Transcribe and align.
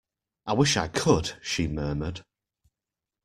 "I 0.47 0.53
wish 0.53 0.77
I 0.77 0.87
could," 0.87 1.37
she 1.43 1.67
murmured. 1.67 2.25